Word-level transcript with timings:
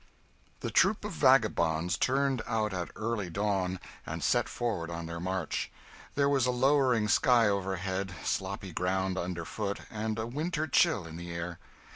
The 0.61 0.71
troop 0.71 1.05
of 1.05 1.11
vagabonds 1.11 1.95
turned 1.95 2.41
out 2.47 2.73
at 2.73 2.89
early 2.95 3.29
dawn, 3.29 3.79
and 4.03 4.23
set 4.23 4.49
forward 4.49 4.89
on 4.89 5.05
their 5.05 5.19
march. 5.19 5.71
There 6.15 6.27
was 6.27 6.47
a 6.47 6.51
lowering 6.51 7.07
sky 7.07 7.47
overhead, 7.47 8.11
sloppy 8.23 8.71
ground 8.73 9.15
under 9.19 9.45
foot, 9.45 9.81
and 9.91 10.17
a 10.17 10.25
winter 10.25 10.65
chill 10.65 11.05
in 11.05 11.17
the 11.17 11.31
air. 11.31 11.59